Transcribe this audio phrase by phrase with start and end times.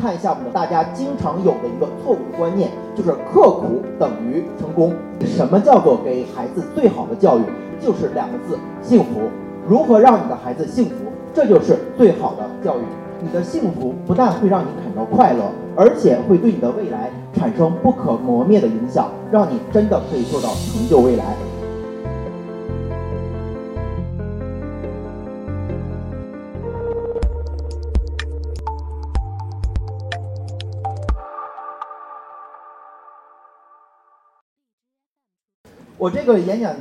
[0.00, 4.94] 看一下我们大家经常有的一个错误的观念，就是刻苦等于成功。
[5.26, 7.42] 什么叫做给孩子最好的教育？
[7.80, 9.28] 就是两个字：幸福。
[9.68, 10.94] 如何让你的孩子幸福？
[11.34, 12.82] 这就是最好的教育。
[13.20, 15.42] 你的幸福不但会让你感到快乐，
[15.74, 21.24] 而且会对你的未来产生不可磨灭的影响，让你真的可以做到成就未来。
[35.98, 36.72] 我这个演讲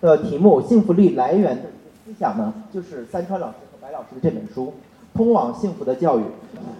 [0.00, 1.62] 的题目《幸福力来源的
[2.06, 4.72] 思想》呢，就是三川老师和白老师的这本书
[5.16, 6.22] 《通往幸福的教育》。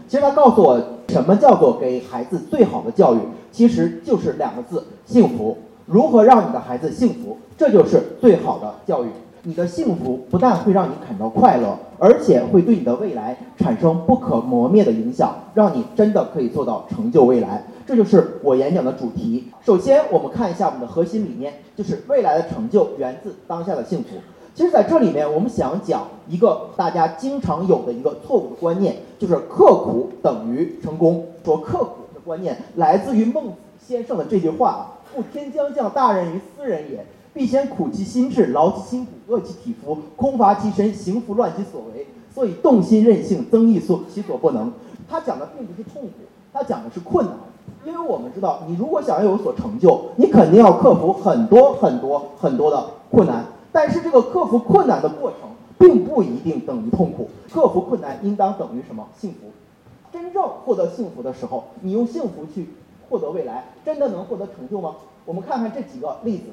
[0.06, 3.18] 其实他告诉我，什么叫做给孩子最好的教育，
[3.50, 5.58] 其实就是两个字：幸福。
[5.84, 9.08] 如何让你的孩子幸福，这就是最好的教育。
[9.42, 17.64] 你的幸福不但会让你感到快乐，而且会对你的未来产生不可磨灭的影响，让你真的可以做到成就未来。
[17.86, 19.48] 这就是我演讲的主题。
[19.64, 24.10] 首先，我们看一下我们的核心理念，就是未来的成就源自当下的幸福。
[24.54, 31.26] 其实，在这里面，我们想讲一个大家经常有的一个错误的观念，就是刻苦等于成功。
[31.44, 44.70] 说刻苦的观念来自于孟子先生的这句话啊：“故天将降大任于斯人也，必先苦其心志，劳其筋骨，饿其体肤，空乏其身，行拂乱其所为，所以动心任性，增益所其所不能。”
[45.08, 46.10] 他讲的并不是痛苦，
[46.52, 47.34] 他讲的是困难。
[47.84, 53.44] 因为我们知道，你如果想要有所成就，你肯定要克服很多很多很多的困难。
[53.72, 57.28] 但是这个克服困难的过程，并不一定等于痛苦。
[57.52, 59.06] 克服困难应当等于什么？
[59.18, 59.50] 幸福。
[60.12, 62.68] 真正获得幸福的时候，你用幸福去
[63.08, 64.94] 获得未来，真的能获得成就吗？
[65.24, 66.44] 我们看看这几个例子。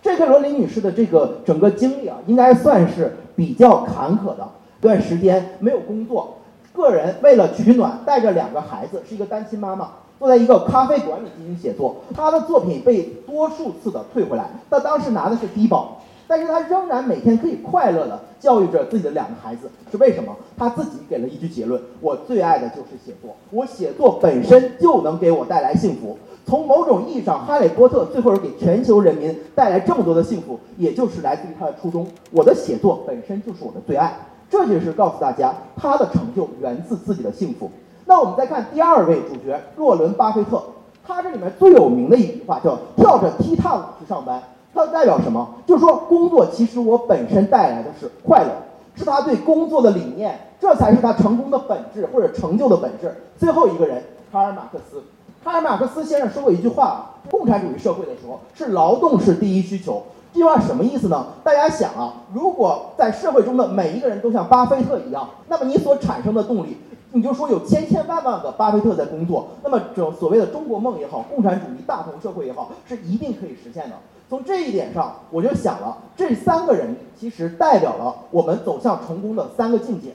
[0.00, 4.48] 这个罗琳女士的这个整个经历啊，应该算是比较坎坷的。
[4.78, 6.36] 一段时间没有工作，
[6.72, 9.90] 个人为了取暖，带着两个孩子，是一个单亲妈妈。
[10.18, 14.50] 坐在一个咖啡馆里进行写作，他的作品被多数次的退回来。
[14.68, 19.70] 他当时拿的是低保，但是他仍然每天可以快乐的教育着自己的两个孩子。
[19.90, 20.34] 是为什么？
[20.56, 26.18] 他自己给了一句结论：我最爱的就是写作，我写作本身就能给我带来幸福。
[26.44, 32.06] 从某种意义上，哈利波特最后给全球人民带来这么多的幸福，也就是来自于他的初衷。
[32.32, 34.16] 我的写作本身就是我的最爱，
[34.50, 37.70] 这就是告诉大家，他的成就源自自己的幸福。
[38.08, 40.62] 那我们再看第二位主角洛伦巴菲特，
[41.06, 44.42] 他这里面最有名的一句话叫“跳着踢踏舞去上班”，
[44.74, 45.46] 它代表什么？
[45.66, 48.50] 就是说工作其实我本身带来的是快乐，
[48.96, 53.14] 是他对工作的理念，这才是他成功的本质或者成就的本质。
[53.36, 54.02] 最后一个人，
[54.32, 55.02] 卡尔马克思，
[55.44, 60.02] 卡尔马克思先生说过一句话：共产主义社会的时候是劳动是第一需求。
[60.32, 61.26] 这句话什么意思呢？
[61.44, 66.78] 大家想啊，如果在社会中的每一个人都像巴菲特一样，那么你所产生的动力。
[67.12, 73.96] 你就说有千千万万个巴菲特在工作，那么这所谓的中国梦也好，共产主义大同社会也好，是一定可以实现的。
[74.28, 80.10] 从这一点上，我就想了，这三个人其实代表了我们走向成功的三个境界。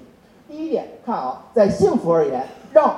[0.47, 2.95] 第一点，看啊，在幸福而言，让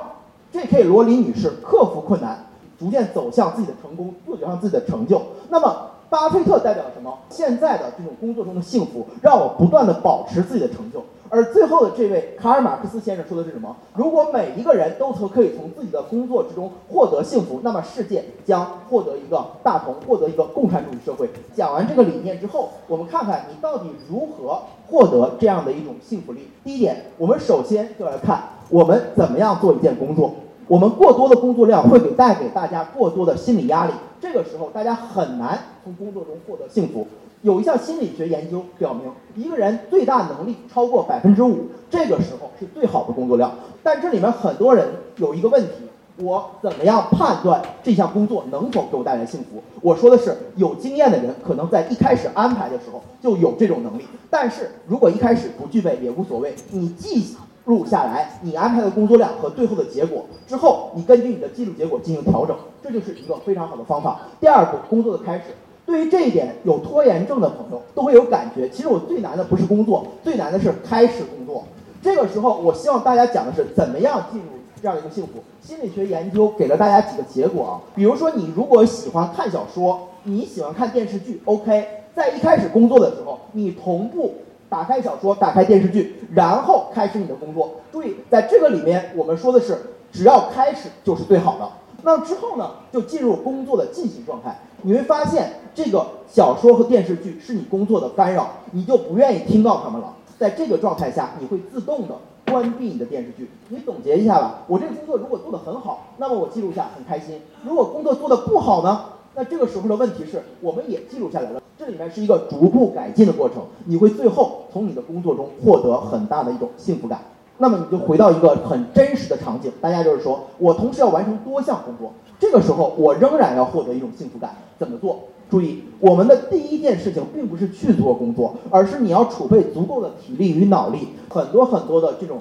[0.52, 0.84] J.K.
[0.84, 2.44] 罗琳女士克服困难，
[2.78, 5.22] 逐渐走向自己的成功，走向自己的成就。
[5.48, 5.74] 那么，
[6.10, 7.16] 巴菲特代表什么？
[7.30, 11.02] 现在的这种工作中的幸福，让我不断的保持自己的成就。
[11.28, 13.74] 而最后的这位卡尔马克思先生说的是什么？
[13.94, 21.28] 如果每一个人都从可以从自己的工作之中获得幸福，那么世界将获得一个大同，获得一个共产主义社会。
[21.54, 26.48] 讲完这个理念之后，我们看看你到底如何获得这样的一种幸福力。
[26.62, 30.34] 第一点，我们首先就来看我们怎么样做一件工作。
[30.68, 37.06] 我们过多的工作量会给带给大家过多的心理压力，这个时候大家很难从工作中获得幸福。
[37.42, 43.54] 有一项心理学研究表明，一个人最大能力超过百分之五，这个时候是最好的工作量。
[43.82, 45.70] 但这里面很多人有一个问题：
[46.16, 49.62] 我怎么样判断这项工作能否给我带来幸福？
[49.80, 57.20] 我说的是，有经验的人可能在一开始安排的时候就有这种能力，但是如果一开始不具备也无所谓，你既
[57.66, 64.20] 录下来你安排的工作量和最后的结果之后，你根据你的记录结果进行调整，这就是一个非常好的方法。
[64.40, 65.44] 第二步，工作的开始。
[65.84, 68.68] 对于这一点，有拖延症的朋友都会有感觉。
[68.70, 71.64] 其实我最难的不是工作，最难的是开始工作。
[72.02, 74.46] 这个时候，我希望大家讲的是怎么样进入
[74.80, 75.34] 这样一个幸福。
[75.60, 84.34] 心理学研究给了大家几个结果啊，比如说你如果喜欢看小说，你喜欢看电视剧，OK，在一开始工作的时候，你同步
[84.68, 87.70] 打开小说，打开电视剧，然后开始你的工作。
[87.92, 89.76] 注意，在这个里面，我们说的是
[90.12, 91.68] 只要开始就是最好的。
[92.02, 94.58] 那之后呢，就进入工作的进行状态。
[94.82, 100.14] 你会发现，这个小说和电视剧是你工作的干扰，你就不愿意听到他们了。
[100.38, 102.14] 在这个状态下，你会自动的
[102.50, 103.50] 关闭你的电视剧。
[103.68, 104.62] 你总结一下吧。
[104.66, 109.00] 我这个工作如果做得很好，那么我记录下很开心；如果工作做得不好呢，
[109.36, 111.62] 那这个时候的问题是我们也记录下来了。
[111.78, 117.20] 这里面是一个逐步改进的过程，你会最后从你的工作中获得很大的一种幸福感。
[117.58, 125.20] 那么你就回到一个很真实的场景，大家就是说我同时要完成多项工作，这个时候我仍然要获得一种幸福感，怎么做？
[125.50, 131.08] 注意，我们的第一件事情并不是去做工作，而是你要储备足够的体力与脑力。
[131.28, 132.40] 很多很多的这种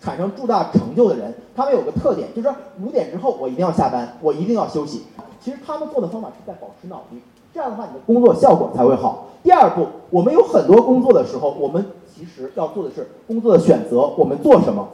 [0.00, 2.48] 产生重大成就的人，他们有个特点，就是
[2.82, 5.04] 五点之后我一定要下班，我一定要休息。
[5.40, 7.20] 其实他们做的方法是在保持脑力，
[7.52, 9.26] 这样的话你的工作效果才会好。
[9.42, 11.84] 第二步，我们有很多工作的时候，我们
[12.14, 14.88] 其实要做的是工作的选择，我们做什么？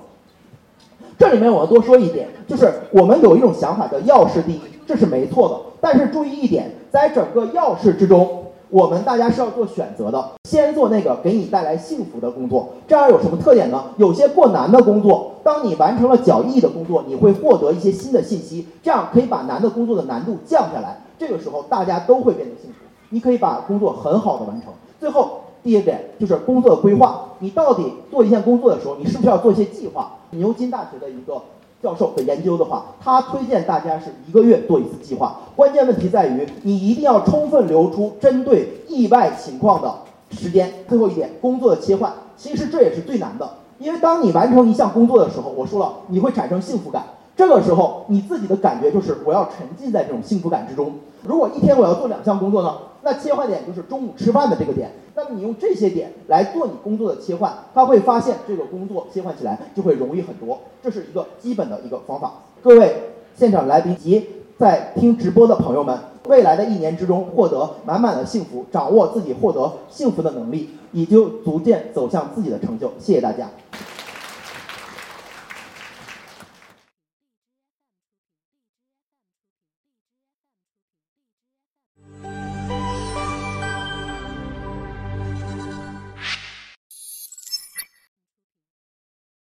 [1.19, 5.57] 这里面我要多说一点，就是我们有一种想法叫要事第一，这是没错的。
[5.81, 8.40] 但是注意一点，在整个要事之中，
[8.71, 12.69] 我们大家是要做选择的，先做那个给你带来幸福的工作。
[12.87, 13.85] 这样有什么特点呢？
[13.97, 21.03] 有些过难的工作，当你完成了较易的工作，你会获得一些新的信息，这样可以把难的工作的难度降下来。
[21.19, 22.77] 这个时候大家都会变得幸福，
[23.09, 24.73] 你可以把工作很好的完成。
[24.99, 25.41] 最后。
[25.63, 30.11] 第一点就是工作的规划，你到底做一件工作的时候，你是不是要做一些计划？
[30.31, 31.35] 牛津大学的一个
[31.83, 35.41] 教授的研究的话，他推荐大家是一个月做一次计划。
[35.57, 39.95] 关键问题在于，你一定要充分留出针对意外情况的
[40.31, 40.71] 时间。
[40.89, 43.49] 最后一点，工作的切换，其实这也是最难的，
[43.79, 47.03] 因为当你完成一项工作的时候，我说了，你会产生幸福感。
[47.41, 50.93] 这个时候，你自己的感觉就是我要沉浸在这种幸福感之中。
[51.23, 52.77] 如果一天我要做两项工作呢？
[53.01, 54.91] 那切换点就是中午吃饭的这个点。
[55.15, 60.59] 那么你用这些点来做你工作的切换，他会发现这个工作切换起来就会容易很多。
[60.83, 62.31] 这是一个基本的一个方法。
[62.63, 62.95] 各位
[63.35, 64.23] 现场来宾及
[64.59, 65.99] 在听直播的朋友们，
[66.29, 72.93] 未来的一年之中获得满满的幸福，掌握自己获得幸福的能力，你就逐渐走向自己的成就。
[72.99, 73.49] 谢谢大家。